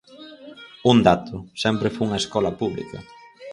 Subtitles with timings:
[0.91, 2.97] Un dato: sempre fun á escola pública.